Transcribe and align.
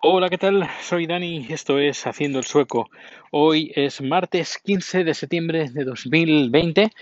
Hola, 0.00 0.28
¿qué 0.28 0.38
tal? 0.38 0.64
Soy 0.80 1.08
Dani, 1.08 1.48
esto 1.50 1.80
es 1.80 2.06
Haciendo 2.06 2.38
el 2.38 2.44
Sueco. 2.44 2.88
Hoy 3.32 3.72
es 3.74 4.00
martes 4.00 4.58
15 4.58 5.02
de 5.02 5.12
septiembre 5.12 5.70
de 5.70 5.82
2020 5.82 6.92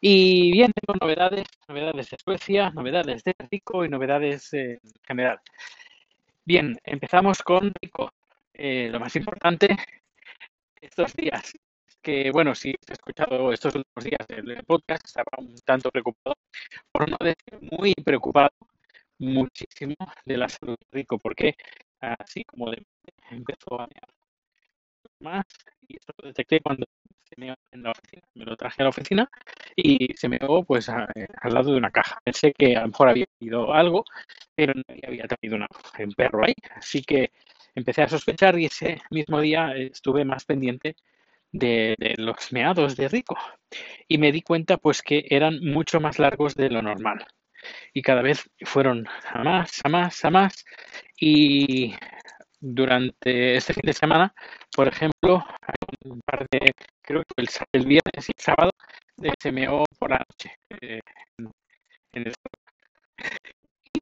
y 0.00 0.50
bien, 0.50 0.72
tengo 0.72 0.98
novedades, 1.00 1.46
novedades 1.68 2.10
de 2.10 2.16
Suecia, 2.18 2.70
novedades 2.70 3.22
de 3.22 3.36
Rico 3.48 3.84
y 3.84 3.88
novedades 3.88 4.52
en 4.52 4.80
general. 5.06 5.38
Bien, 6.44 6.76
empezamos 6.82 7.40
con 7.42 7.72
Rico. 7.80 8.12
Eh, 8.52 8.88
lo 8.90 8.98
más 8.98 9.14
importante 9.14 9.76
estos 10.80 11.14
días, 11.14 11.52
que 12.02 12.32
bueno, 12.32 12.56
si 12.56 12.70
he 12.70 12.92
escuchado 12.92 13.52
estos 13.52 13.76
últimos 13.76 14.04
días 14.04 14.26
el 14.28 14.64
podcast, 14.64 15.06
estaba 15.06 15.30
un 15.38 15.54
tanto 15.64 15.88
preocupado, 15.92 16.34
por 16.90 17.08
no 17.08 17.16
decir 17.20 17.60
muy 17.70 17.94
preocupado, 17.94 18.50
muchísimo 19.18 19.94
de 20.24 20.36
la 20.36 20.48
salud 20.48 20.74
de 20.80 20.98
Rico, 20.98 21.16
porque 21.16 21.54
así 22.00 22.44
como 22.44 22.70
de, 22.70 22.82
empezó 23.30 23.80
a 23.80 23.88
más 25.20 25.44
y 25.86 25.96
esto 25.96 26.12
lo 26.18 26.28
detecté 26.28 26.60
cuando 26.60 26.86
se 27.24 27.34
meó 27.36 27.54
en 27.72 27.82
la 27.82 27.90
oficina, 27.90 28.22
me 28.34 28.44
lo 28.44 28.56
traje 28.56 28.82
a 28.82 28.84
la 28.84 28.90
oficina 28.90 29.30
y 29.76 30.14
se 30.14 30.28
meó 30.28 30.64
pues 30.64 30.88
eh, 30.88 31.26
al 31.40 31.54
lado 31.54 31.72
de 31.72 31.78
una 31.78 31.90
caja. 31.90 32.18
Pensé 32.24 32.52
que 32.52 32.76
a 32.76 32.82
lo 32.82 32.88
mejor 32.88 33.08
había 33.08 33.26
ido 33.38 33.72
algo, 33.72 34.04
pero 34.54 34.74
no 34.74 34.82
había 35.06 35.26
traído 35.26 35.56
una, 35.56 35.68
un 35.98 36.12
perro 36.12 36.44
ahí, 36.44 36.54
así 36.74 37.02
que 37.02 37.30
empecé 37.74 38.02
a 38.02 38.08
sospechar 38.08 38.58
y 38.58 38.66
ese 38.66 39.00
mismo 39.10 39.40
día 39.40 39.74
estuve 39.76 40.24
más 40.24 40.44
pendiente 40.44 40.96
de, 41.52 41.94
de, 41.98 42.14
los 42.18 42.52
meados 42.52 42.96
de 42.96 43.08
Rico. 43.08 43.36
Y 44.08 44.18
me 44.18 44.32
di 44.32 44.42
cuenta 44.42 44.76
pues 44.76 45.02
que 45.02 45.26
eran 45.30 45.60
mucho 45.64 46.00
más 46.00 46.18
largos 46.18 46.54
de 46.54 46.70
lo 46.70 46.82
normal. 46.82 47.26
Y 47.92 48.02
cada 48.02 48.22
vez 48.22 48.48
fueron 48.62 49.06
a 49.32 49.44
más, 49.44 49.80
a 49.84 49.88
más, 49.88 50.24
a 50.24 50.30
más 50.30 50.64
y 51.20 51.94
durante 52.58 53.56
este 53.56 53.74
fin 53.74 53.82
de 53.84 53.92
semana, 53.92 54.34
por 54.74 54.88
ejemplo, 54.88 55.44
hay 55.62 56.10
un 56.10 56.20
par 56.22 56.46
de, 56.50 56.72
creo 57.02 57.22
que 57.22 57.42
el, 57.42 57.48
el 57.72 57.86
viernes 57.86 58.28
y 58.28 58.32
el 58.36 58.42
sábado, 58.42 58.70
de, 59.16 59.32
se 59.38 59.52
meó 59.52 59.84
por 59.98 60.10
la 60.10 60.18
noche 60.18 60.56
eh, 60.80 61.00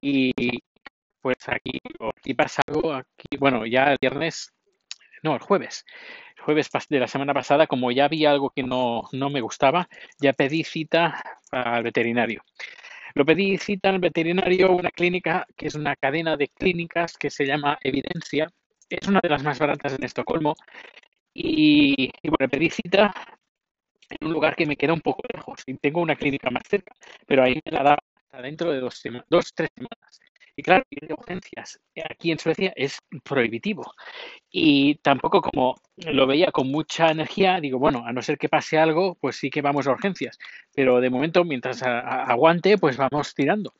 y 0.00 0.32
pues 1.20 1.36
aquí, 1.48 1.80
aquí 2.16 2.34
pasa 2.34 2.62
algo, 2.68 2.94
aquí, 2.94 3.36
bueno, 3.38 3.66
ya 3.66 3.92
el 3.92 3.98
viernes, 4.00 4.52
no, 5.22 5.34
el 5.34 5.40
jueves, 5.40 5.84
el 6.36 6.44
jueves 6.44 6.70
de 6.88 7.00
la 7.00 7.08
semana 7.08 7.34
pasada, 7.34 7.66
como 7.66 7.90
ya 7.90 8.04
había 8.04 8.30
algo 8.30 8.50
que 8.50 8.62
no, 8.62 9.02
no 9.12 9.28
me 9.28 9.40
gustaba, 9.40 9.88
ya 10.20 10.32
pedí 10.32 10.62
cita 10.62 11.22
al 11.50 11.82
veterinario. 11.82 12.42
Lo 13.18 13.26
pedí 13.26 13.58
cita 13.58 13.88
al 13.88 13.98
veterinario, 13.98 14.70
una 14.70 14.92
clínica 14.92 15.44
que 15.56 15.66
es 15.66 15.74
una 15.74 15.96
cadena 15.96 16.36
de 16.36 16.46
clínicas 16.46 17.18
que 17.18 17.30
se 17.30 17.44
llama 17.44 17.76
Evidencia. 17.82 18.46
Es 18.88 19.08
una 19.08 19.18
de 19.20 19.28
las 19.28 19.42
más 19.42 19.58
baratas 19.58 19.94
en 19.94 20.04
Estocolmo. 20.04 20.54
Y, 21.34 22.12
y 22.22 22.28
bueno, 22.28 22.48
pedí 22.48 22.70
cita 22.70 23.12
en 24.08 24.28
un 24.28 24.32
lugar 24.32 24.54
que 24.54 24.66
me 24.66 24.76
queda 24.76 24.92
un 24.92 25.00
poco 25.00 25.22
lejos 25.34 25.64
y 25.66 25.74
tengo 25.74 26.00
una 26.00 26.14
clínica 26.14 26.48
más 26.50 26.62
cerca, 26.68 26.94
pero 27.26 27.42
ahí 27.42 27.60
me 27.64 27.72
la 27.72 27.82
da 27.82 27.98
hasta 28.14 28.40
dentro 28.40 28.70
de 28.70 28.78
dos, 28.78 29.02
dos 29.28 29.52
tres 29.52 29.70
semanas. 29.74 30.20
Y 30.58 30.62
claro, 30.64 30.84
ir 30.90 31.06
de 31.06 31.14
urgencias 31.14 31.80
aquí 32.10 32.32
en 32.32 32.38
Suecia 32.40 32.72
es 32.74 32.98
prohibitivo. 33.22 33.92
Y 34.50 34.96
tampoco 34.96 35.40
como 35.40 35.76
lo 35.98 36.26
veía 36.26 36.50
con 36.50 36.68
mucha 36.68 37.12
energía, 37.12 37.60
digo, 37.60 37.78
bueno, 37.78 38.04
a 38.04 38.12
no 38.12 38.20
ser 38.22 38.38
que 38.38 38.48
pase 38.48 38.76
algo, 38.76 39.16
pues 39.20 39.36
sí 39.36 39.50
que 39.50 39.62
vamos 39.62 39.86
a 39.86 39.92
urgencias. 39.92 40.36
Pero 40.74 41.00
de 41.00 41.10
momento, 41.10 41.44
mientras 41.44 41.84
aguante, 41.84 42.76
pues 42.76 42.96
vamos 42.96 43.36
tirando. 43.36 43.72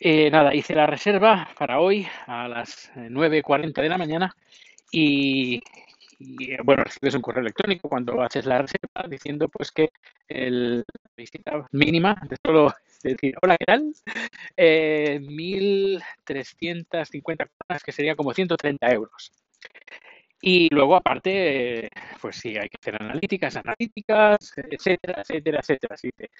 Eh, 0.00 0.30
nada, 0.30 0.54
hice 0.54 0.74
la 0.74 0.86
reserva 0.86 1.50
para 1.58 1.78
hoy 1.78 2.06
a 2.26 2.48
las 2.48 2.90
9.40 2.94 3.82
de 3.82 3.88
la 3.90 3.98
mañana 3.98 4.34
y, 4.90 5.60
y 6.18 6.56
bueno, 6.64 6.84
recibes 6.84 7.16
un 7.16 7.20
correo 7.20 7.42
electrónico 7.42 7.90
cuando 7.90 8.22
haces 8.22 8.46
la 8.46 8.62
reserva 8.62 9.06
diciendo 9.10 9.50
pues 9.50 9.72
que 9.72 9.90
el, 10.26 10.78
la 10.78 11.10
visita 11.14 11.66
mínima 11.72 12.16
de 12.30 12.36
solo 12.42 12.72
decir, 13.10 13.34
hola, 13.42 13.56
¿qué 13.58 13.66
tal? 13.66 13.92
Eh, 14.56 15.18
1.350 15.20 17.46
coronas, 17.46 17.82
que 17.82 17.92
sería 17.92 18.16
como 18.16 18.32
130 18.32 18.90
euros. 18.92 19.32
Y 20.40 20.68
luego, 20.72 20.96
aparte, 20.96 21.90
pues 22.20 22.36
sí, 22.36 22.56
hay 22.56 22.68
que 22.68 22.76
hacer 22.80 23.02
analíticas, 23.02 23.56
analíticas, 23.56 24.52
etcétera, 24.56 25.22
etcétera, 25.22 25.60
etcétera. 25.60 25.96
Si 25.96 26.10
te, 26.12 26.30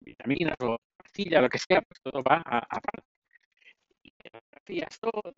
vitaminas 0.00 0.56
o 0.60 0.78
pastillas, 0.96 1.42
lo 1.42 1.48
que 1.48 1.58
sea, 1.58 1.82
pues 1.82 2.00
todo 2.02 2.22
va 2.22 2.42
aparte. 2.46 3.02
Y 4.68 4.80
todo. 5.00 5.34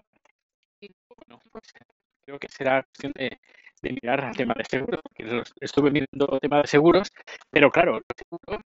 Bueno, 1.16 1.40
pues 1.50 1.72
creo 2.24 2.38
que 2.38 2.48
será 2.48 2.82
cuestión 2.82 3.12
de, 3.14 3.38
de 3.82 3.92
mirar 3.92 4.24
al 4.24 4.36
tema 4.36 4.54
de 4.56 4.64
seguros, 4.64 5.00
porque 5.02 5.42
estuve 5.60 5.90
mirando 5.90 6.34
el 6.34 6.40
tema 6.40 6.62
de 6.62 6.68
seguros, 6.68 7.10
pero 7.50 7.70
claro, 7.70 7.94
los 7.94 8.04
seguros 8.16 8.62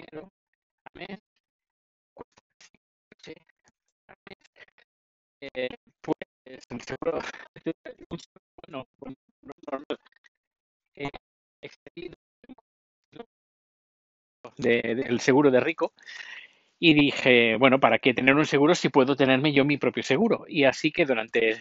dinero 0.00 0.30
bueno, 8.66 8.86
bueno, 8.98 9.16
normal, 9.70 9.84
eh, 10.94 11.10
de, 14.56 14.94
del 14.94 15.20
seguro 15.20 15.50
de 15.50 15.60
rico. 15.60 15.92
Y 16.78 16.94
dije, 16.94 17.56
bueno, 17.56 17.78
¿para 17.78 17.98
qué 17.98 18.14
tener 18.14 18.34
un 18.34 18.46
seguro 18.46 18.74
si 18.74 18.88
puedo 18.88 19.14
tenerme 19.14 19.52
yo 19.52 19.64
mi 19.64 19.76
propio 19.76 20.02
seguro? 20.02 20.44
Y 20.48 20.64
así 20.64 20.90
que 20.90 21.04
durante 21.04 21.60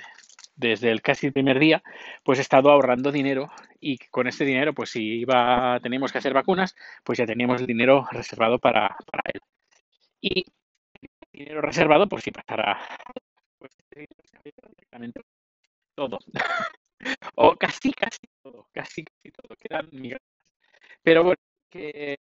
desde 0.59 0.91
el 0.91 1.01
casi 1.01 1.27
el 1.27 1.33
primer 1.33 1.57
día, 1.57 1.81
pues 2.23 2.37
he 2.37 2.41
estado 2.41 2.69
ahorrando 2.69 3.11
dinero 3.11 3.49
y 3.79 3.97
con 3.97 4.27
este 4.27 4.43
dinero, 4.43 4.73
pues 4.73 4.89
si 4.91 5.21
iba, 5.21 5.79
teníamos 5.81 6.11
que 6.11 6.17
hacer 6.17 6.33
vacunas, 6.33 6.75
pues 7.03 7.17
ya 7.17 7.25
teníamos 7.25 7.61
el 7.61 7.67
dinero 7.67 8.05
reservado 8.11 8.59
para, 8.59 8.95
para 9.09 9.23
él. 9.33 9.41
Y 10.21 10.45
dinero 11.31 11.61
reservado, 11.61 12.09
pues 12.09 12.23
si 12.23 12.31
pasara 12.31 12.77
pues, 13.57 13.71
todo. 15.95 16.19
o 17.35 17.55
casi, 17.55 17.93
casi 17.93 18.27
todo, 18.43 18.67
casi, 18.73 19.05
casi 19.05 19.31
todo, 19.31 19.55
quedan 19.55 19.87
migajas. 19.93 20.27
Pero 21.01 21.23
bueno, 21.23 21.41
que 21.69 22.17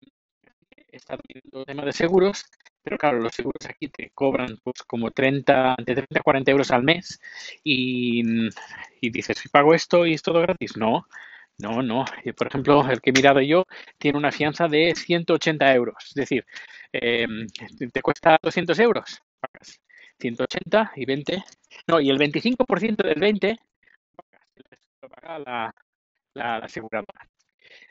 he 0.70 0.96
estado 0.96 1.20
viendo 1.26 1.64
tema 1.64 1.84
de 1.84 1.92
seguros 1.92 2.44
pero 2.88 2.96
claro, 2.98 3.18
los 3.20 3.34
seguros 3.34 3.66
aquí 3.68 3.88
te 3.88 4.10
cobran 4.14 4.56
pues 4.62 4.82
como 4.84 5.10
30, 5.10 5.74
entre 5.78 5.94
30 5.96 6.20
a 6.20 6.22
40 6.22 6.50
euros 6.50 6.70
al 6.70 6.82
mes 6.84 7.20
y, 7.62 8.22
y 9.00 9.10
dices, 9.10 9.36
si 9.38 9.50
pago 9.50 9.74
esto 9.74 10.06
y 10.06 10.14
es 10.14 10.22
todo 10.22 10.40
gratis. 10.40 10.76
No, 10.78 11.06
no, 11.58 11.82
no. 11.82 12.04
Por 12.36 12.46
ejemplo, 12.48 12.88
el 12.90 13.00
que 13.02 13.10
he 13.10 13.12
mirado 13.12 13.40
yo 13.42 13.66
tiene 13.98 14.16
una 14.18 14.32
fianza 14.32 14.68
de 14.68 14.94
180 14.94 15.74
euros. 15.74 15.96
Es 16.08 16.14
decir, 16.14 16.46
eh, 16.92 17.26
te 17.92 18.00
cuesta 18.02 18.38
200 18.42 18.78
euros, 18.78 19.22
pagas 19.40 19.80
180 20.18 20.92
y 20.96 21.04
20. 21.04 21.44
No, 21.88 22.00
y 22.00 22.08
el 22.10 22.18
25% 22.18 23.06
del 23.06 23.20
20 23.20 23.58
lo 25.02 25.08
paga 25.08 25.38
la, 25.38 25.74
la, 26.34 26.58
la 26.60 26.66
aseguradora. 26.66 27.28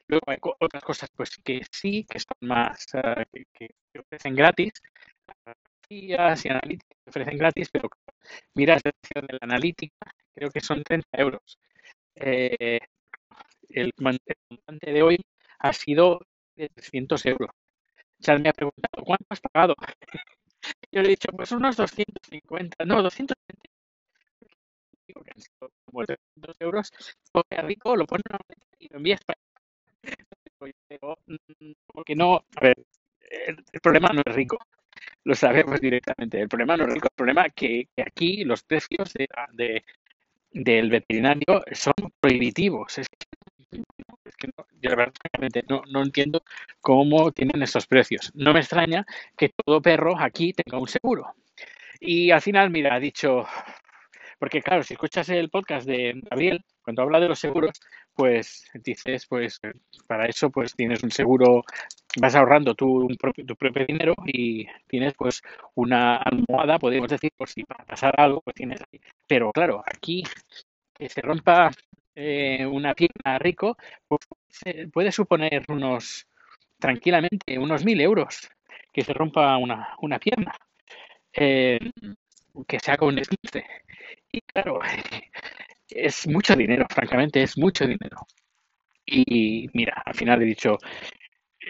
Luego 0.08 0.24
hay 0.28 0.38
otras 0.42 0.84
cosas 0.84 1.10
pues 1.16 1.32
que 1.44 1.62
sí, 1.72 2.06
que 2.10 2.20
son 2.20 2.38
más, 2.42 2.86
uh, 2.94 3.24
que, 3.54 3.70
ofrecen 4.00 4.36
gratis, 4.36 4.74
y 5.90 6.14
analíticas 6.14 6.98
que 7.04 7.10
ofrecen 7.10 7.38
gratis, 7.38 7.70
pero 7.72 7.90
mira 8.54 8.78
precio 8.80 9.22
de 9.22 9.34
la 9.34 9.40
analítica, 9.42 10.14
creo 10.34 10.50
que 10.50 10.62
son 10.62 10.84
30 10.84 11.08
euros. 11.14 11.60
Eh, 12.16 12.80
el, 13.70 13.94
montante 14.00 14.92
de 14.92 15.04
hoy 15.04 15.18
ha 15.60 15.74
sido 15.74 16.22
de 16.56 16.70
300 16.70 17.26
euros. 17.26 17.52
Chad 18.22 18.40
me 18.40 18.50
ha 18.50 18.54
preguntado, 18.54 19.04
¿cuánto 19.06 19.26
has 19.30 19.42
pagado? 19.42 19.76
Yo 20.92 21.02
le 21.02 21.08
he 21.08 21.12
dicho, 21.12 21.30
pues 21.36 21.52
unos 21.52 21.78
250, 21.78 22.86
no, 22.86 23.04
220 23.04 23.70
digo 25.08 25.22
que 25.24 25.32
han 25.34 25.42
sido 25.42 25.72
como 25.86 26.06
300 26.06 26.56
euros, 26.60 26.92
coge 27.32 27.56
a 27.58 27.62
rico, 27.62 27.96
lo 27.96 28.06
pone 28.06 28.24
en 28.30 28.36
una 28.36 28.68
y 28.80 28.90
lo 28.90 28.98
envías 28.98 29.24
para 29.24 29.40
pero 30.88 31.18
porque 31.88 32.16
no, 32.16 32.36
a 32.36 32.62
ver, 32.62 32.76
el, 33.48 33.82
problema 33.82 34.10
no 34.10 34.22
es 34.26 34.36
rico, 34.36 34.58
lo 35.24 35.36
sabemos 35.36 35.80
directamente. 35.80 36.40
El 36.40 36.50
problema 36.50 36.78
no 36.78 36.86
es 36.86 36.94
rico, 36.94 37.08
el 37.08 37.16
problema 37.16 37.46
es 37.46 37.54
que, 37.54 37.90
aquí 38.06 38.44
los 38.44 38.64
precios 38.64 39.14
de, 39.14 39.28
de, 39.54 39.84
del 40.52 40.90
veterinario 40.90 41.64
son 41.72 41.94
prohibitivos. 42.20 42.98
Es 42.98 43.08
que, 43.10 44.50
yo 44.80 44.92
realmente 44.92 45.64
no, 45.68 45.82
no 45.90 46.04
entiendo 46.04 46.44
cómo 46.80 47.32
tienen 47.32 47.62
estos 47.62 47.88
precios. 47.88 48.32
No 48.36 48.54
me 48.54 48.60
extraña 48.60 49.06
que 49.36 49.50
todo 49.50 49.82
perro 49.82 50.18
aquí 50.20 50.54
tenga 50.54 50.80
un 50.80 50.88
seguro. 50.88 51.34
Y 52.00 52.32
al 52.32 52.42
final, 52.42 52.70
mira, 52.70 52.94
ha 52.96 53.00
dicho, 53.00 53.46
porque 54.40 54.62
claro, 54.62 54.84
si 54.84 54.94
escuchas 54.94 55.30
el 55.30 55.50
podcast 55.50 55.88
de 55.88 56.22
Gabriel, 56.30 56.64
cuando 56.82 57.02
habla 57.02 57.20
de 57.20 57.30
los 57.30 57.40
seguros, 57.40 57.80
pues 58.18 58.70
dices, 58.74 59.28
pues 59.28 59.62
para 60.08 60.26
eso 60.26 60.50
pues 60.50 60.76
tienes 60.76 61.04
un 61.04 61.12
seguro, 61.12 61.64
vas 62.20 62.36
ahorrando 62.36 62.76
tu, 62.76 63.08
propio, 63.20 63.46
tu 63.46 63.56
propio 63.56 63.86
dinero 63.86 64.16
y 64.26 64.68
tienes 64.88 65.14
pues 65.14 65.42
una 65.76 66.18
almohada, 66.18 66.80
podemos 66.80 67.10
decir, 67.10 67.32
por 67.38 67.48
si 67.48 67.64
para 67.64 67.86
pasar 67.86 68.20
algo, 68.20 68.42
pues 68.42 68.56
tienes 68.56 68.82
ahí. 68.82 69.00
Pero 69.28 69.52
claro, 69.52 69.84
aquí 69.86 70.24
que 70.96 71.10
se 71.10 71.22
rompa 71.22 71.72
eh, 72.16 72.66
una 72.66 72.96
pierna 72.96 73.38
rico, 73.40 73.78
pues 74.08 74.22
puede 74.92 75.12
suponer 75.12 75.64
unos, 75.70 76.28
tranquilamente, 76.80 77.60
unos 77.60 77.86
mil 77.86 78.02
euros 78.02 78.50
que 78.92 79.04
se 79.04 79.14
rompa 79.14 79.56
una, 79.58 79.96
una 80.02 80.18
pierna. 80.20 80.56
Eh, 81.34 81.80
que 82.68 82.80
se 82.80 82.92
haga 82.92 83.06
un 83.06 83.20
esguince. 83.20 83.66
Y 84.32 84.42
claro, 84.42 84.80
es 85.90 86.28
mucho 86.28 86.56
dinero, 86.56 86.86
francamente, 86.90 87.44
es 87.44 87.58
mucho 87.58 87.86
dinero. 87.86 88.18
Y 89.06 89.70
mira, 89.74 90.02
al 90.06 90.14
final 90.16 90.42
he 90.42 90.46
dicho, 90.46 90.78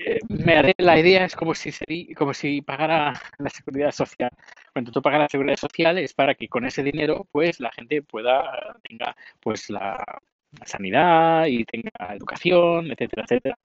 eh, 0.06 0.20
me 0.30 0.56
haré 0.56 0.74
la 0.78 1.00
idea, 1.00 1.26
es 1.26 1.36
como 1.36 1.54
si, 1.56 1.72
como 2.16 2.34
si 2.34 2.62
pagara 2.62 3.14
la 3.40 3.50
seguridad 3.50 3.92
social. 3.92 4.32
Cuando 4.74 4.92
tú 4.92 5.02
pagas 5.02 5.20
la 5.22 5.30
seguridad 5.30 5.58
social 5.58 5.98
es 5.98 6.14
para 6.14 6.36
que 6.36 6.48
con 6.48 6.66
ese 6.66 6.84
dinero, 6.84 7.28
pues 7.32 7.60
la 7.60 7.72
gente 7.72 8.02
pueda, 8.04 8.78
tenga 8.88 9.16
pues 9.40 9.70
la, 9.70 10.04
sanidad 10.66 11.46
y 11.48 11.66
tenga 11.66 11.92
educación, 12.16 12.92
etcétera, 12.92 13.24
etcétera. 13.24 13.60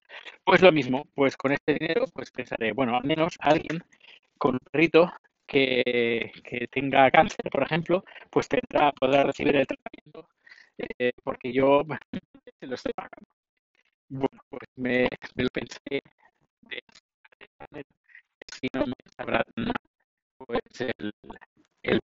Pues 0.45 0.63
lo 0.63 0.73
mismo, 0.73 1.07
pues 1.15 1.37
con 1.37 1.53
este 1.53 1.75
dinero, 1.75 2.05
pues 2.13 2.31
pensaré, 2.31 2.73
bueno, 2.73 2.97
al 2.97 3.05
menos 3.05 3.35
alguien 3.41 3.83
con 4.39 4.55
un 4.55 4.61
perrito 4.71 5.13
que, 5.47 6.33
que 6.45 6.69
tenga 6.69 7.11
cáncer, 7.11 7.51
por 7.51 7.63
ejemplo, 7.63 8.05
pues 8.31 8.49
tendrá, 8.49 8.93
podrá 8.93 9.25
recibir 9.25 9.57
el 9.57 9.67
tratamiento 9.67 10.29
eh, 10.99 11.13
porque 11.23 11.53
yo 11.53 11.83
se 12.61 12.67
lo 12.67 12.75
estoy 12.75 12.93
pagando. 12.93 13.29
Bueno, 14.09 14.43
pues 14.49 14.69
me, 14.77 15.09
me 15.35 15.45
lo 15.45 15.49
pensé 15.51 15.79
de 15.89 16.83
esta 17.39 17.67
manera. 17.71 17.89
Si 18.53 18.69
no 18.75 18.87
me 18.87 18.95
sabrá 19.17 19.45
nada, 19.57 19.75
pues 20.39 20.81
el, 20.81 21.13
el 21.83 22.01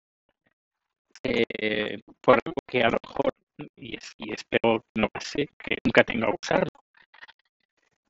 eh, 1.24 2.00
por 2.20 2.38
algo 2.44 2.54
que 2.66 2.82
a 2.82 2.90
lo 2.90 2.98
mejor, 3.02 3.34
y, 3.76 3.96
es, 3.96 4.12
y 4.18 4.32
espero 4.32 4.84
no 4.94 5.08
pase, 5.08 5.48
que 5.58 5.76
nunca 5.84 6.04
tenga 6.04 6.28
que 6.28 6.36
usarlo. 6.42 6.70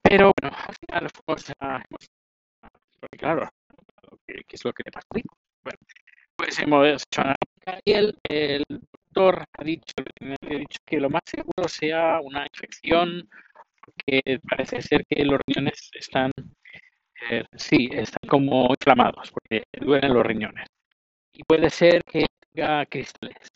Pero 0.03 0.33
bueno, 0.41 0.57
al 0.57 0.75
final 0.77 1.11
fuimos 1.11 1.53
a, 1.61 1.83
porque 3.01 3.19
claro, 3.19 3.49
¿qué, 4.27 4.43
es 4.51 4.65
lo 4.65 4.73
que 4.73 4.83
le 4.85 4.93
pasa 4.93 5.07
Bueno, 5.13 5.79
pues 6.37 6.59
hemos 6.59 6.87
hecho 6.87 7.23
una 7.23 7.35
y 7.85 7.93
el, 7.93 8.19
el 8.29 8.65
doctor 9.19 9.45
ha 9.59 9.65
dicho, 9.65 9.95
ha 9.99 10.55
dicho 10.55 10.79
que 10.87 11.01
lo 11.01 11.11
más 11.11 11.23
seguro 11.25 11.69
sea 11.69 12.21
una 12.21 12.47
infección, 12.47 13.29
porque 13.81 14.39
parece 14.49 14.81
ser 14.81 15.05
que 15.09 15.25
los 15.25 15.41
riñones 15.47 15.91
están, 15.95 16.31
eh, 17.31 17.45
sí, 17.57 17.89
están 17.93 18.29
como 18.29 18.69
inflamados, 18.71 19.31
porque 19.33 19.65
duelen 19.81 20.15
los 20.15 20.25
riñones. 20.25 20.67
Y 21.33 21.43
puede 21.45 21.69
ser 21.71 22.03
que 22.05 22.27
tenga 22.53 22.87
cristales 22.87 23.49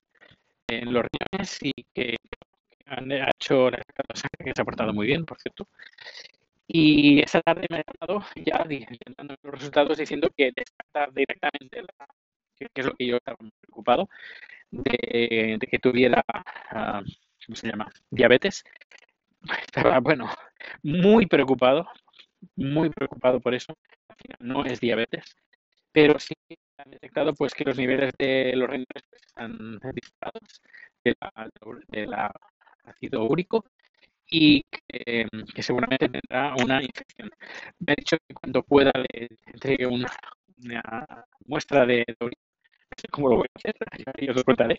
en 0.69 0.93
los 0.93 1.05
riñones 1.05 1.59
y 1.63 1.73
que 1.95 2.17
han 2.87 3.11
hecho 3.13 3.71
la 3.71 3.79
sangre 4.15 4.45
que 4.45 4.53
se 4.55 4.63
ha 4.63 4.65
portado 4.65 4.93
muy 4.93 5.07
bien, 5.07 5.25
por 5.25 5.39
cierto. 5.41 5.69
Y 6.67 7.21
esa 7.23 7.41
tarde 7.43 7.67
me 7.71 7.79
ha 7.79 7.85
llamado 7.87 8.27
ya 8.37 8.67
intentando 8.69 9.37
los 9.43 9.55
resultados 9.55 9.99
diciendo 9.99 10.29
que 10.37 10.51
descartar 10.55 11.13
directamente 11.13 11.83
la, 11.83 12.07
que, 12.57 12.67
es 12.75 12.87
lo 12.87 12.95
que 12.95 13.07
yo 13.07 13.17
estaba 13.17 13.37
preocupado, 13.61 14.09
de, 14.73 15.59
que 15.71 15.79
tuviera, 15.79 16.25
uh, 16.75 17.05
¿cómo 17.47 17.57
se 17.57 17.69
llama? 17.69 17.91
Diabetes. 18.11 18.65
Estaba, 19.61 20.01
bueno, 20.01 20.29
muy 20.83 21.27
preocupado, 21.27 21.87
muy 22.57 22.91
preocupado 22.91 23.41
por 23.41 23.55
eso. 23.55 23.77
No 24.41 24.65
es 24.65 24.81
diabetes, 24.81 25.37
pero 25.93 26.19
sí 26.19 26.35
han 26.79 26.91
detectado 26.91 27.35
pues 27.35 27.55
que 27.55 27.65
los 27.65 27.77
niveles 27.77 28.13
de 28.19 28.53
los 28.55 28.69
riñones 28.69 29.03
pues, 29.09 29.23
están 29.27 29.81
disparados 29.95 30.61
de 31.89 32.07
la, 32.07 32.33
ácido 32.85 33.25
úrico 33.25 33.65
y 34.29 34.63
que, 34.89 35.27
seguramente 35.63 36.09
tendrá 36.09 36.55
una 36.63 36.83
infección. 36.83 37.31
Me 37.81 37.93
ha 37.93 37.97
dicho 37.97 38.17
que 38.27 38.35
cuando 38.35 38.63
pueda 38.63 38.93
le 38.95 39.29
entregue 39.47 39.87
una, 39.87 40.09
muestra 41.47 41.85
de, 41.85 42.05
de 42.07 42.17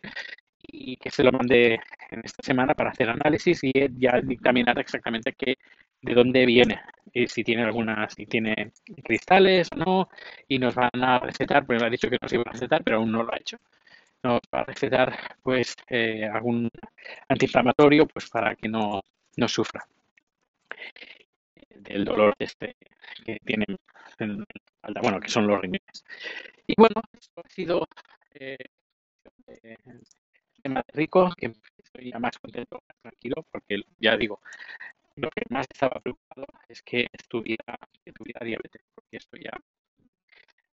y 0.65 0.97
que 0.97 1.11
se 1.11 1.23
lo 1.23 1.31
mande 1.31 1.79
en 2.09 2.21
esta 2.23 2.41
semana 2.41 2.73
para 2.73 2.91
hacer 2.91 3.09
análisis 3.09 3.63
y 3.63 3.71
ya 3.97 4.21
dictaminar 4.21 4.79
exactamente 4.79 5.33
qué, 5.33 5.57
de 6.01 6.13
dónde 6.13 6.45
viene, 6.45 6.81
y 7.13 7.27
si 7.27 7.43
tiene 7.43 7.63
alguna, 7.63 8.09
si 8.09 8.25
tiene 8.25 8.71
cristales 9.03 9.69
o 9.73 9.75
no, 9.77 10.09
y 10.47 10.59
nos 10.59 10.75
van 10.75 11.03
a 11.03 11.19
recetar, 11.19 11.65
pues 11.65 11.81
ha 11.83 11.89
dicho 11.89 12.09
que 12.09 12.17
nos 12.21 12.31
iba 12.33 12.43
a 12.45 12.51
recetar, 12.51 12.83
pero 12.83 12.97
aún 12.97 13.11
no 13.11 13.23
lo 13.23 13.33
ha 13.33 13.37
hecho. 13.37 13.57
Nos 14.23 14.39
va 14.53 14.61
a 14.61 14.63
recetar 14.63 15.17
pues 15.43 15.75
eh, 15.89 16.25
algún 16.25 16.69
antiinflamatorio 17.27 18.07
pues 18.07 18.29
para 18.29 18.55
que 18.55 18.69
no, 18.69 19.01
no 19.35 19.47
sufra 19.47 19.85
del 21.83 22.05
dolor 22.05 22.33
este 22.39 22.75
que 23.25 23.37
tiene 23.45 23.65
en 24.19 24.45
bueno, 25.01 25.19
que 25.19 25.29
son 25.29 25.47
los 25.47 25.61
riñones. 25.61 26.03
Y 26.67 26.73
bueno, 26.77 27.01
esto 27.13 27.41
ha 27.43 27.49
sido 27.49 27.87
eh, 28.33 28.57
tema 30.61 30.83
rico, 30.93 31.29
que 31.37 31.51
estoy 31.77 32.11
ya 32.11 32.19
más 32.19 32.37
contento, 32.39 32.81
más 32.87 32.97
tranquilo, 33.01 33.45
porque 33.51 33.81
ya 33.99 34.17
digo, 34.17 34.41
lo 35.15 35.29
que 35.29 35.43
más 35.49 35.67
estaba 35.71 35.99
preocupado 35.99 36.47
es 36.67 36.81
que 36.81 37.07
estuviera, 37.11 37.77
que 38.03 38.11
tuviera 38.13 38.45
diabetes, 38.45 38.81
porque 38.95 39.17
esto 39.17 39.37
ya 39.37 39.51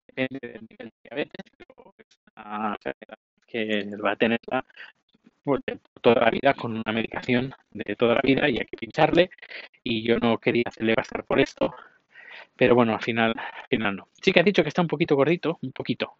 depende 0.06 0.38
del 0.40 0.66
nivel 0.68 0.88
de 0.88 1.08
diabetes, 1.08 1.44
pero 1.56 1.94
es 1.98 2.20
una 2.36 2.76
enfermedad 2.76 3.18
que 3.46 3.96
va 3.96 4.12
a 4.12 4.16
tenerla 4.16 4.64
pues, 5.44 5.62
toda 6.00 6.22
la 6.22 6.31
vida 6.31 6.54
con 6.54 6.72
una 6.76 6.92
medicación 6.92 7.54
de 7.70 7.96
toda 7.96 8.14
la 8.16 8.20
vida 8.22 8.48
y 8.48 8.58
hay 8.58 8.66
que 8.66 8.76
pincharle 8.76 9.31
y 9.82 10.02
yo 10.02 10.19
no 10.19 10.38
quería 10.38 10.64
hacerle 10.66 10.94
pasar 10.94 11.25
por 11.25 11.40
esto 11.40 11.75
pero 12.60 12.75
bueno, 12.75 12.92
al 12.92 13.00
final, 13.00 13.31
al 13.37 13.66
final 13.70 13.96
no. 13.96 14.08
Sí 14.20 14.32
que 14.32 14.40
ha 14.40 14.42
dicho 14.42 14.62
que 14.62 14.69
está 14.69 14.82
un 14.82 14.88
poquito 14.88 15.16
gordito, 15.16 15.58
un 15.62 15.72
poquito. 15.72 16.16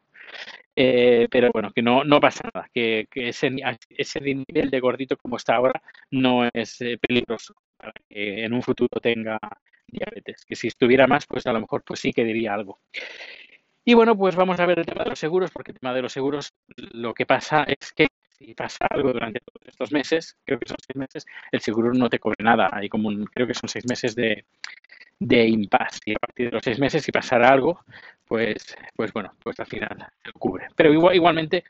Eh, 0.75 1.28
pero 1.31 1.50
bueno, 1.52 1.70
que 1.70 1.82
no, 1.82 2.02
no 2.02 2.19
pasa 2.19 2.49
nada, 2.55 2.70
que, 2.72 3.08
que 3.11 3.28
ese, 3.28 3.50
ese, 3.90 4.20
nivel 4.20 4.70
de 4.70 4.81
gordito 4.81 5.19
como 5.19 5.37
está 5.37 5.56
ahora 5.56 5.82
no 6.11 6.49
es 6.50 6.81
eh, 6.81 6.96
peligroso 6.99 7.55
para 7.76 7.93
que 8.08 8.44
en 8.44 8.55
un 8.55 8.62
futuro 8.62 9.00
tenga 9.02 9.38
diabetes. 9.87 10.46
Que 10.46 10.56
si 10.56 10.69
estuviera 10.69 11.06
más, 11.06 11.26
pues 11.26 11.46
a 11.46 11.52
lo 11.52 11.61
mejor 11.61 11.82
pues 11.84 12.00
sí 12.00 12.11
que 12.11 12.25
diría 12.25 12.55
algo. 12.55 12.81
Y 13.84 13.93
bueno, 13.93 14.16
pues 14.16 14.34
vamos 14.34 14.58
a 14.61 14.66
ver 14.66 14.78
el 14.78 14.87
tema 14.87 15.05
de 15.05 15.11
los 15.11 15.19
seguros, 15.19 15.50
porque 15.50 15.73
el 15.73 15.78
tema 15.78 15.93
de 15.93 16.00
los 16.00 16.12
seguros 16.12 16.54
lo 16.76 17.12
que 17.12 17.26
pasa 17.26 17.64
es 17.64 17.92
que 17.92 18.09
si 18.40 18.54
pasa 18.54 18.87
algo 18.88 19.12
durante 19.12 19.40
estos 19.66 19.92
meses, 19.92 20.37
creo 20.44 20.59
que 20.59 20.68
son 20.68 20.78
seis 20.80 20.97
meses, 20.97 21.26
el 21.52 21.61
seguro 21.61 21.92
no 21.92 22.09
te 22.09 22.18
cobre 22.18 22.42
nada. 22.42 22.70
Hay 22.73 22.88
como 22.88 23.09
un, 23.09 23.26
creo 23.26 23.47
que 23.47 23.54
son 23.54 23.68
seis 23.68 23.85
meses 23.87 24.14
de, 24.14 24.47
de 25.18 25.47
impasse. 25.47 26.00
Y 26.06 26.12
a 26.12 26.18
partir 26.18 26.47
de 26.47 26.52
los 26.52 26.62
seis 26.64 26.78
meses, 26.78 27.04
si 27.04 27.12
pasara 27.12 27.50
algo, 27.50 27.85
pues, 28.26 28.76
pues 28.97 29.12
bueno, 29.12 29.35
pues 29.42 29.61
al 29.61 29.66
final 29.66 30.06
se 30.25 30.32
cubre. 30.32 30.68
Pero 30.75 30.92
igual, 30.92 31.14
igualmente, 31.14 31.64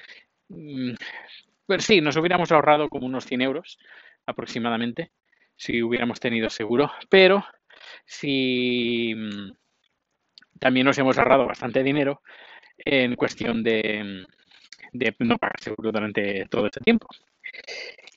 mm, 0.48 0.92
pues 1.66 1.84
sí, 1.84 2.00
nos 2.00 2.16
hubiéramos 2.16 2.52
ahorrado 2.52 2.88
como 2.88 3.06
unos 3.06 3.26
100 3.26 3.42
euros 3.42 3.78
aproximadamente 4.26 5.10
si 5.56 5.82
hubiéramos 5.82 6.20
tenido 6.20 6.48
seguro, 6.50 6.92
pero 7.08 7.44
si 8.06 9.12
mm, 9.16 9.52
también 10.60 10.86
nos 10.86 10.98
hemos 10.98 11.18
ahorrado 11.18 11.46
bastante 11.46 11.82
dinero 11.82 12.22
en 12.78 13.16
cuestión 13.16 13.62
de, 13.62 14.24
de 14.92 15.14
no 15.20 15.38
pagar 15.38 15.60
seguro 15.60 15.92
durante 15.92 16.46
todo 16.46 16.66
este 16.66 16.80
tiempo. 16.80 17.06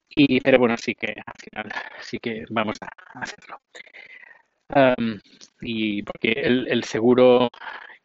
Y, 0.09 0.39
pero 0.41 0.59
bueno, 0.59 0.77
sí 0.77 0.95
que 0.95 1.15
al 1.25 1.39
final 1.39 1.73
sí 2.01 2.19
que 2.19 2.45
vamos 2.49 2.77
a 2.81 2.89
hacerlo 3.19 3.59
y 5.61 6.03
porque 6.03 6.31
el, 6.31 6.67
el, 6.67 6.83
seguro 6.83 7.49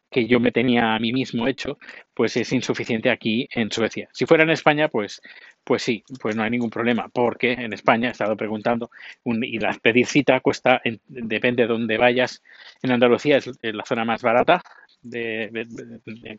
que 0.09 0.25
yo 0.25 0.39
me 0.39 0.51
tenía 0.51 0.95
a 0.95 0.99
mí 0.99 1.13
mismo 1.13 1.47
hecho, 1.47 1.77
pues 2.13 2.35
es 2.37 2.51
insuficiente 2.51 3.09
aquí 3.11 3.47
en 3.53 3.71
Suecia. 3.71 4.09
Si 4.11 4.25
fuera 4.25 4.43
en 4.43 4.49
España, 4.49 4.87
pues, 4.87 5.21
pues 5.63 5.83
sí, 5.83 6.03
pues 6.19 6.35
no 6.35 6.43
hay 6.43 6.49
ningún 6.49 6.71
problema, 6.71 7.09
porque 7.09 7.53
en 7.53 7.73
España 7.73 8.09
he 8.09 8.11
estado 8.11 8.35
preguntando 8.35 8.89
un, 9.23 9.43
y 9.43 9.59
la 9.59 9.73
pedir 9.81 10.07
cita 10.07 10.39
cuesta, 10.39 10.81
depende 11.07 11.63
de 11.63 11.67
dónde 11.67 11.97
vayas. 11.97 12.41
En 12.81 12.91
Andalucía 12.91 13.37
es 13.37 13.51
la 13.61 13.85
zona 13.85 14.03
más 14.03 14.21
barata 14.23 14.61
de, 15.01 15.49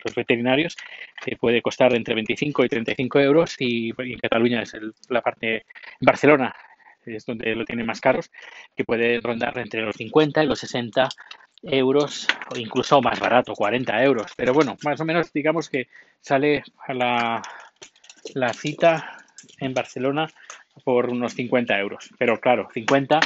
los 0.03 0.15
veterinarios, 0.15 0.75
que 1.23 1.35
puede 1.35 1.61
costar 1.61 1.95
entre 1.95 2.15
25 2.15 2.65
y 2.65 2.69
35 2.69 3.19
euros, 3.19 3.55
y, 3.59 3.89
en 3.97 4.19
Cataluña 4.19 4.61
es 4.61 4.75
la 5.09 5.21
parte, 5.21 5.65
Barcelona 5.99 6.55
es 7.05 7.25
donde 7.25 7.55
lo 7.55 7.65
tienen 7.65 7.85
más 7.85 7.99
caros, 7.99 8.31
que 8.75 8.85
puede 8.85 9.19
rondar 9.21 9.57
entre 9.57 9.81
los 9.81 9.95
50 9.95 10.43
y 10.43 10.47
los 10.47 10.59
60 10.59 11.09
euros 11.63 12.27
o 12.49 12.57
incluso 12.57 13.01
más 13.01 13.19
barato, 13.19 13.53
40 13.53 14.03
euros. 14.03 14.31
Pero 14.35 14.53
bueno, 14.53 14.77
más 14.83 14.99
o 14.99 15.05
menos 15.05 15.31
digamos 15.33 15.69
que 15.69 15.87
sale 16.19 16.63
a 16.85 16.93
la, 16.93 17.41
la 18.33 18.53
cita 18.53 19.17
en 19.59 19.73
Barcelona 19.73 20.27
por 20.83 21.09
unos 21.09 21.33
50 21.33 21.79
euros. 21.79 22.09
Pero 22.17 22.39
claro, 22.39 22.69
50 22.73 23.19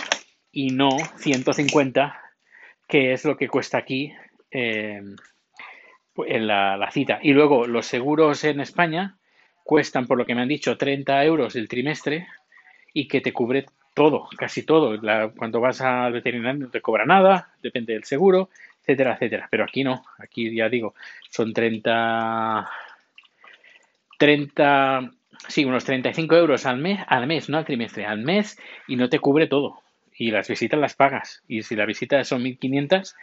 y 0.51 0.70
no 0.70 0.89
150, 1.18 2.20
que 2.88 3.13
es 3.13 3.25
lo 3.25 3.38
que 3.38 3.50
cuesta 3.50 3.77
aquí 3.77 4.13
eh, 4.56 5.04
en 6.18 6.48
la, 6.48 6.78
la, 6.78 6.92
cita. 6.92 7.20
Y 7.22 7.34
luego 7.34 7.68
los 7.68 7.86
seguros 7.86 8.44
en 8.46 8.62
España 8.62 9.18
cuestan, 9.64 10.08
por 10.08 10.18
lo 10.18 10.26
que 10.26 10.36
me 10.36 10.42
han 10.42 10.48
dicho, 10.48 10.78
30 10.78 11.26
euros 11.26 11.56
el 11.56 11.68
trimestre 11.68 12.28
y 12.94 13.08
que 13.08 13.20
te 13.20 13.34
cubre 13.34 13.66
todo, 13.94 14.30
casi 14.38 14.64
todo. 14.64 15.00
Cuando 15.36 15.60
vas 15.60 15.82
al 15.82 16.14
veterinario 16.14 16.66
no 16.66 16.70
te 16.70 16.82
cobra 16.82 17.06
nada, 17.06 17.50
depende 17.62 17.94
del 17.94 18.04
seguro, 18.04 18.50
etcétera, 18.82 19.16
etcétera. 19.16 19.48
Pero 19.52 19.64
aquí 19.64 19.84
no, 19.84 20.06
aquí 20.20 20.56
ya 20.56 20.70
digo, 20.70 20.96
son 21.30 21.54
30, 21.54 22.70
30, 24.18 25.12
sí, 25.48 25.66
unos 25.66 25.84
35 25.84 26.36
euros 26.36 26.66
al 26.66 26.78
mes, 26.78 27.00
al 27.08 27.26
mes, 27.28 27.50
no 27.50 27.58
al 27.58 27.66
trimestre, 27.66 28.06
al 28.06 28.20
mes 28.20 28.58
y 28.88 28.96
no 28.96 29.10
te 29.10 29.20
cubre 29.20 29.48
todo. 29.48 29.82
Y 30.18 30.32
las 30.32 30.48
visitas 30.48 30.80
las 30.80 30.96
pagas. 30.96 31.44
Y 31.48 31.64
si 31.64 31.76
la 31.76 31.86
visita 31.86 32.24
son 32.24 32.44
1500 32.44 33.16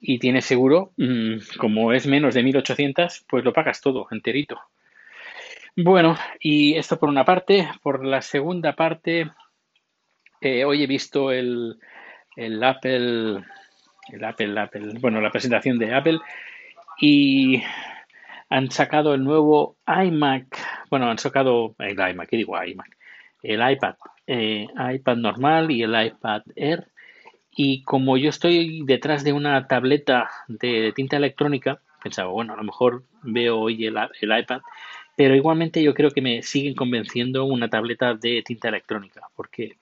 y 0.00 0.18
tienes 0.18 0.44
seguro, 0.44 0.92
mmm, 0.96 1.36
como 1.58 1.92
es 1.92 2.06
menos 2.06 2.34
de 2.34 2.42
1800, 2.42 3.24
pues 3.28 3.44
lo 3.44 3.52
pagas 3.52 3.80
todo, 3.80 4.06
enterito. 4.10 4.60
Bueno, 5.76 6.16
y 6.40 6.74
esto 6.76 6.98
por 6.98 7.08
una 7.08 7.24
parte. 7.24 7.68
Por 7.82 8.04
la 8.04 8.22
segunda 8.22 8.74
parte, 8.74 9.30
eh, 10.40 10.64
hoy 10.64 10.82
he 10.82 10.86
visto 10.86 11.30
el, 11.32 11.78
el 12.36 12.62
Apple, 12.62 13.44
el 14.12 14.24
Apple, 14.24 14.60
Apple, 14.60 14.94
bueno, 15.00 15.20
la 15.20 15.30
presentación 15.30 15.78
de 15.78 15.94
Apple 15.94 16.18
y 16.98 17.62
han 18.48 18.70
sacado 18.70 19.14
el 19.14 19.24
nuevo 19.24 19.76
iMac, 19.86 20.46
bueno, 20.90 21.10
han 21.10 21.18
sacado 21.18 21.74
el 21.78 21.98
iMac, 21.98 22.28
¿qué 22.28 22.36
digo 22.36 22.62
iMac? 22.62 22.96
El 23.42 23.70
iPad, 23.70 23.96
eh, 24.26 24.66
iPad 24.94 25.16
normal 25.16 25.70
y 25.70 25.82
el 25.82 26.06
iPad 26.06 26.42
Air. 26.54 26.88
Y 27.56 27.82
como 27.82 28.18
yo 28.18 28.28
estoy 28.28 28.82
detrás 28.84 29.24
de 29.24 29.32
una 29.32 29.66
tableta 29.66 30.30
de 30.46 30.92
tinta 30.94 31.16
electrónica, 31.16 31.80
pensaba, 32.02 32.30
bueno, 32.30 32.52
a 32.52 32.56
lo 32.56 32.62
mejor 32.62 33.02
veo 33.22 33.58
hoy 33.58 33.86
el, 33.86 33.96
el 34.20 34.38
iPad, 34.38 34.60
pero 35.16 35.34
igualmente 35.34 35.82
yo 35.82 35.94
creo 35.94 36.10
que 36.10 36.20
me 36.20 36.42
siguen 36.42 36.74
convenciendo 36.74 37.46
una 37.46 37.70
tableta 37.70 38.14
de 38.14 38.42
tinta 38.42 38.68
electrónica, 38.68 39.22
porque 39.34 39.76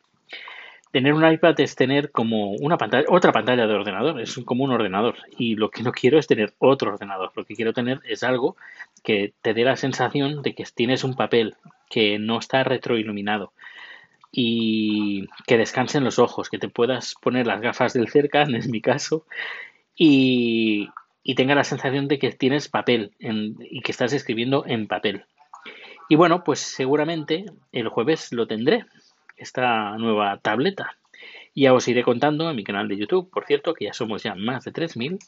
tener 0.95 1.12
un 1.12 1.28
iPad 1.28 1.59
es 1.59 1.75
tener 1.75 2.12
como 2.12 2.52
una 2.52 2.78
pantalla, 2.78 3.07
otra 3.09 3.33
pantalla 3.33 3.66
de 3.66 3.75
ordenador, 3.75 4.21
es 4.21 4.37
como 4.45 4.62
un 4.62 4.71
ordenador. 4.71 5.16
Y 5.37 5.57
lo 5.57 5.69
que 5.69 5.83
no 5.83 5.90
quiero 5.90 6.21
es 6.21 6.28
tener 6.28 6.54
otro 6.59 6.93
ordenador. 6.93 7.33
Lo 7.35 7.45
que 7.45 7.57
quiero 7.57 7.73
tener 7.73 8.00
es 8.09 8.23
algo 8.23 8.57
que 9.02 9.33
te 9.43 9.54
dé 9.54 9.64
la 9.64 9.75
sensación 9.75 10.43
de 10.43 10.54
que 10.54 10.64
tienes 10.73 11.02
un 11.02 11.16
papel 11.16 11.57
que 11.90 12.21
no 12.21 12.38
está 12.38 12.62
retroiluminado 12.62 13.52
y 14.37 15.29
que 15.47 15.57
descansen 15.57 16.03
los 16.03 16.19
ojos, 16.19 16.50
que 16.50 16.59
te 16.59 16.69
puedas 16.69 17.14
poner 17.23 17.47
las 17.47 17.61
gafas 17.61 17.93
del 17.93 18.09
cerca, 18.09 18.43
en 18.43 18.69
mi 18.69 18.81
caso, 18.81 19.26
y, 19.95 20.88
y 21.23 21.37
tenga 21.37 21.55
la 21.55 21.62
sensación 21.62 22.09
de 22.09 22.19
que 22.19 22.33
tienes 22.33 22.69
papel 22.69 23.12
en, 23.21 23.57
y 23.61 23.81
que 23.81 23.93
estás 23.93 24.12
escribiendo 24.12 24.64
en 24.67 24.88
papel. 24.88 25.25
Y 26.09 26.17
bueno, 26.17 26.43
pues 26.43 26.59
seguramente 26.59 27.45
el 27.71 27.88
jueves 27.88 28.33
lo 28.33 28.49
tendré 28.49 28.87
esta 29.37 29.97
nueva 29.99 30.38
tableta. 30.38 30.97
Ya 31.55 31.73
os 31.73 31.87
iré 31.87 32.03
contando 32.03 32.50
en 32.50 32.57
mi 32.57 32.64
canal 32.64 32.88
de 32.88 32.97
YouTube, 32.97 33.31
por 33.31 33.47
cierto, 33.47 33.73
que 33.73 33.85
ya 33.85 33.93
somos 33.93 34.25
ya 34.25 34.35
más 34.35 34.64
de 34.64 34.73
3.000. 34.73 35.21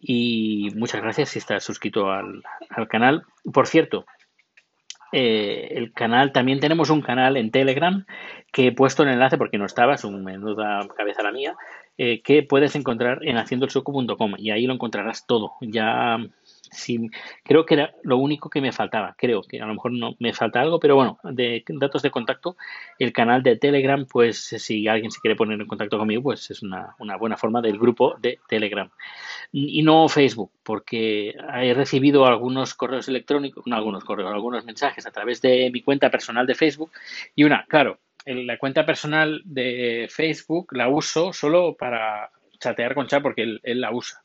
Y 0.00 0.70
muchas 0.76 1.02
gracias 1.02 1.28
si 1.28 1.40
estás 1.40 1.62
suscrito 1.62 2.10
al, 2.10 2.42
al 2.70 2.88
canal. 2.88 3.24
Por 3.52 3.66
cierto, 3.66 4.06
eh, 5.16 5.68
el 5.76 5.92
canal, 5.92 6.32
también 6.32 6.58
tenemos 6.58 6.90
un 6.90 7.00
canal 7.00 7.36
en 7.36 7.52
Telegram 7.52 8.04
que 8.50 8.66
he 8.66 8.72
puesto 8.72 9.04
el 9.04 9.10
enlace 9.10 9.38
porque 9.38 9.58
no 9.58 9.64
estaba, 9.64 9.94
es 9.94 10.02
un 10.02 10.24
menuda 10.24 10.88
cabeza 10.96 11.22
la 11.22 11.30
mía, 11.30 11.54
eh, 11.98 12.20
que 12.20 12.42
puedes 12.42 12.74
encontrar 12.74 13.20
en 13.22 13.36
haciendoelsueco.com 13.36 14.34
y 14.38 14.50
ahí 14.50 14.66
lo 14.66 14.74
encontrarás 14.74 15.24
todo. 15.24 15.52
Ya 15.60 16.18
Sí, 16.74 17.08
creo 17.44 17.64
que 17.64 17.74
era 17.74 17.94
lo 18.02 18.16
único 18.16 18.50
que 18.50 18.60
me 18.60 18.72
faltaba. 18.72 19.14
Creo 19.16 19.42
que 19.42 19.60
a 19.60 19.66
lo 19.66 19.74
mejor 19.74 19.92
no 19.92 20.16
me 20.18 20.32
falta 20.32 20.60
algo, 20.60 20.80
pero 20.80 20.96
bueno, 20.96 21.18
de 21.22 21.62
datos 21.68 22.02
de 22.02 22.10
contacto, 22.10 22.56
el 22.98 23.12
canal 23.12 23.44
de 23.44 23.56
Telegram, 23.56 24.04
pues 24.06 24.38
si 24.58 24.88
alguien 24.88 25.12
se 25.12 25.20
quiere 25.20 25.36
poner 25.36 25.60
en 25.60 25.68
contacto 25.68 25.98
conmigo, 25.98 26.22
pues 26.22 26.50
es 26.50 26.62
una, 26.62 26.96
una 26.98 27.16
buena 27.16 27.36
forma 27.36 27.62
del 27.62 27.78
grupo 27.78 28.16
de 28.18 28.40
Telegram. 28.48 28.90
Y 29.52 29.82
no 29.84 30.08
Facebook, 30.08 30.50
porque 30.64 31.34
he 31.54 31.74
recibido 31.74 32.26
algunos 32.26 32.74
correos 32.74 33.08
electrónicos, 33.08 33.64
no 33.66 33.76
algunos 33.76 34.04
correos, 34.04 34.32
algunos 34.32 34.64
mensajes 34.64 35.06
a 35.06 35.12
través 35.12 35.40
de 35.40 35.70
mi 35.72 35.80
cuenta 35.80 36.10
personal 36.10 36.46
de 36.46 36.56
Facebook 36.56 36.90
y 37.36 37.44
una, 37.44 37.64
claro, 37.66 38.00
la 38.26 38.58
cuenta 38.58 38.84
personal 38.84 39.42
de 39.44 40.08
Facebook 40.10 40.72
la 40.72 40.88
uso 40.88 41.32
solo 41.32 41.76
para 41.76 42.30
chatear 42.58 42.94
con 42.94 43.06
chat 43.06 43.22
porque 43.22 43.42
él, 43.42 43.60
él 43.62 43.80
la 43.80 43.92
usa. 43.92 44.24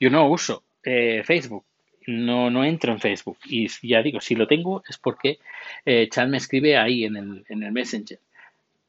Yo 0.00 0.08
no 0.08 0.28
uso 0.28 0.64
eh, 0.84 1.22
Facebook. 1.24 1.64
No, 2.06 2.50
no 2.50 2.64
entro 2.64 2.92
en 2.92 3.00
Facebook. 3.00 3.38
Y 3.46 3.68
ya 3.86 4.02
digo, 4.02 4.20
si 4.20 4.34
lo 4.34 4.46
tengo 4.46 4.82
es 4.88 4.98
porque 4.98 5.38
eh, 5.84 6.08
Chad 6.10 6.28
me 6.28 6.36
escribe 6.36 6.76
ahí 6.76 7.04
en 7.04 7.16
el, 7.16 7.44
en 7.48 7.62
el 7.62 7.72
Messenger. 7.72 8.18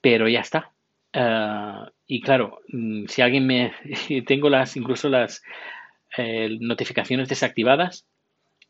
Pero 0.01 0.27
ya 0.27 0.41
está. 0.41 0.71
Uh, 1.13 1.89
y 2.07 2.21
claro, 2.21 2.59
mm, 2.67 3.05
si 3.07 3.21
alguien 3.21 3.47
me. 3.47 3.73
Tengo 4.27 4.49
las 4.49 4.75
incluso 4.75 5.07
las 5.09 5.41
eh, 6.17 6.57
notificaciones 6.59 7.29
desactivadas, 7.29 8.05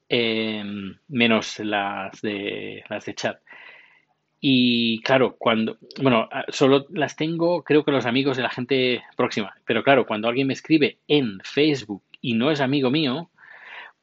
eh, 0.10 0.64
menos 1.08 1.60
las 1.60 2.22
de, 2.22 2.84
las 2.90 3.06
de 3.06 3.16
chat. 3.16 3.40
Y 4.40 5.02
claro, 5.02 5.36
cuando, 5.38 5.78
bueno, 6.02 6.30
ah, 6.32 6.46
solo 6.50 6.86
las 6.92 7.16
tengo, 7.16 7.64
creo 7.64 7.84
que 7.84 7.92
los 7.92 8.06
amigos 8.06 8.38
de 8.38 8.44
la 8.44 8.50
gente 8.50 9.04
próxima. 9.18 9.56
Pero 9.66 9.84
claro, 9.84 10.06
cuando 10.06 10.28
alguien 10.28 10.48
me 10.48 10.54
escribe 10.54 11.00
en 11.08 11.40
Facebook 11.44 12.04
y 12.22 12.36
no 12.36 12.52
es 12.52 12.62
amigo 12.62 12.92
mío, 12.92 13.30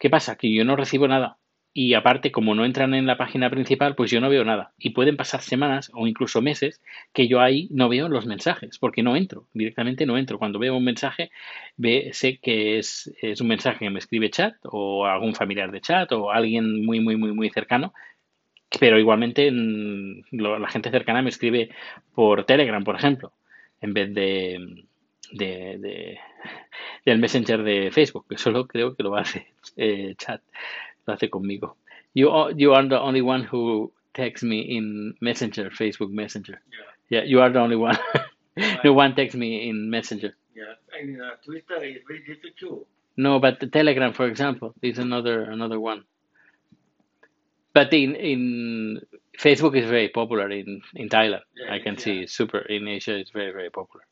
¿qué 0.03 0.11
pasa? 0.11 0.37
Que 0.37 0.53
yo 0.53 0.65
no 0.65 0.75
recibo 0.75 1.07
nada. 1.07 1.39
Y 1.73 1.95
aparte, 1.95 2.33
como 2.33 2.57
no 2.57 2.65
entran 2.65 2.93
en 2.93 3.07
la 3.07 3.17
página 3.17 3.49
principal, 3.51 3.95
pues 3.95 4.11
yo 4.11 4.21
no 4.21 4.29
veo 4.29 4.45
nada. 4.45 4.73
Y 4.77 4.91
pueden 4.91 5.17
pasar 5.17 5.43
semanas 5.43 5.93
o 5.95 6.09
incluso 6.09 6.43
meses 6.43 6.83
que 7.13 7.29
yo 7.29 7.41
ahí 7.41 7.69
no 7.71 7.89
veo 7.89 8.09
los 8.09 8.27
mensajes, 8.27 8.79
porque 8.81 9.05
no 9.05 9.15
entro, 9.15 9.47
directamente 9.55 10.05
no 10.05 10.19
entro. 10.19 10.41
Cuando 10.41 10.59
veo 10.59 10.77
un 10.77 10.85
mensaje, 10.85 11.31
ve, 11.77 12.11
sé 12.15 12.39
que 12.39 12.79
es, 12.79 13.15
es 13.23 13.41
un 13.41 13.47
mensaje 13.47 13.79
que 13.79 13.91
me 13.91 14.01
escribe 14.01 14.29
chat 14.29 14.57
o 14.65 15.07
algún 15.07 15.37
familiar 15.37 15.71
de 15.71 15.81
chat 15.81 16.11
o 16.11 16.33
alguien 16.33 16.85
muy, 16.85 16.99
muy, 16.99 17.17
muy, 17.17 17.33
muy 17.33 17.49
cercano, 17.51 17.95
pero 18.81 18.99
igualmente 18.99 19.53
la 19.53 20.69
gente 20.69 20.91
cercana 20.91 21.23
me 21.23 21.31
escribe 21.31 21.71
por 22.13 22.45
Telegram, 22.45 22.83
por 22.83 22.97
ejemplo, 22.97 23.35
en 23.81 23.95
vez 23.95 24.13
de, 24.13 24.85
de, 25.31 25.79
de, 25.79 26.19
del 27.05 27.19
Messenger 27.19 27.63
de 27.63 27.91
Facebook, 27.91 28.27
que 28.29 28.39
solo 28.39 28.67
creo 28.67 28.95
que 28.95 29.03
lo 29.03 29.17
hace 29.17 29.47
eh, 29.77 30.15
chat, 30.17 30.41
lo 31.07 31.15
hace 31.15 31.29
conmigo. 31.29 31.77
You, 32.15 32.51
you 32.57 32.75
are 32.75 32.87
the 32.89 33.01
only 33.01 33.23
one 33.23 33.45
who 33.45 33.93
texts 34.15 34.45
me 34.45 34.61
in 34.77 35.15
Messenger, 35.21 35.71
Facebook 35.71 36.11
Messenger. 36.11 36.61
Yeah, 37.11 37.21
yeah 37.21 37.25
you 37.25 37.41
are 37.41 37.51
the 37.51 37.59
only 37.59 37.77
one. 37.77 37.99
no 38.85 38.93
one 38.93 39.15
texts 39.15 39.37
me 39.37 39.69
in 39.69 39.91
Messenger. 39.91 40.35
Yeah, 40.55 40.75
and 40.99 41.21
uh, 41.21 41.31
Twitter 41.45 41.83
is 41.83 41.99
very 42.07 42.21
difficult 42.21 42.57
too. 42.59 42.87
No, 43.17 43.39
but 43.39 43.61
the 43.61 43.67
Telegram, 43.67 44.13
for 44.13 44.27
example, 44.27 44.75
is 44.83 44.99
another 44.99 45.45
another 45.45 45.81
one. 45.81 46.05
But 47.73 47.93
in 47.93 48.15
in 48.15 49.01
Facebook 49.39 49.77
is 49.77 49.87
very 49.87 50.09
popular 50.09 50.51
in 50.51 50.83
in 50.95 51.09
Thailand. 51.09 51.43
Yeah, 51.57 51.75
I 51.75 51.79
can 51.79 51.95
yeah. 51.95 52.01
see 52.01 52.27
super 52.27 52.59
in 52.59 52.87
Asia 52.87 53.17
it's 53.17 53.31
very 53.31 53.53
very 53.53 53.71
popular. 53.71 54.05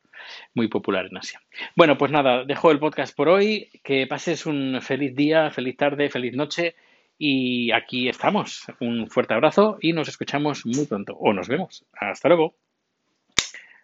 Muy 0.55 0.69
popular 0.69 1.07
en 1.07 1.17
Asia. 1.17 1.41
Bueno, 1.77 1.99
pues 1.99 2.11
nada, 2.13 2.45
dejo 2.45 2.71
el 2.71 2.79
podcast 2.79 3.15
por 3.17 3.29
hoy. 3.29 3.71
Que 3.83 4.07
pases 4.07 4.47
un 4.47 4.81
feliz 4.83 5.15
día, 5.15 5.51
feliz 5.51 5.77
tarde, 5.77 6.11
feliz 6.11 6.35
noche. 6.35 6.75
Y 7.19 7.71
aquí 7.73 8.09
estamos. 8.09 8.65
Un 8.81 9.09
fuerte 9.09 9.35
abrazo 9.35 9.79
y 9.81 9.93
nos 9.93 10.09
escuchamos 10.09 10.65
muy 10.65 10.87
pronto. 10.87 11.17
O 11.19 11.33
nos 11.33 11.49
vemos. 11.49 11.85
Hasta 11.93 12.29
luego. 12.29 12.55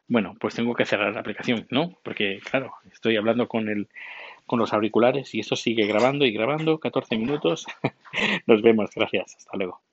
Bueno, 0.08 0.36
pues 0.40 0.54
tengo 0.54 0.74
que 0.74 0.86
cerrar 0.86 1.12
la 1.12 1.20
aplicación, 1.20 1.66
¿no? 1.70 1.98
Porque, 2.02 2.40
claro, 2.48 2.72
estoy 2.92 3.16
hablando 3.16 3.48
con 3.48 3.68
el, 3.68 3.88
con 4.46 4.58
los 4.58 4.72
auriculares 4.72 5.34
y 5.34 5.40
esto 5.40 5.56
sigue 5.56 5.86
grabando 5.86 6.24
y 6.24 6.32
grabando. 6.32 6.78
14 6.78 7.18
minutos. 7.18 7.66
Nos 8.46 8.62
vemos. 8.62 8.90
Gracias. 8.94 9.36
Hasta 9.36 9.56
luego. 9.56 9.85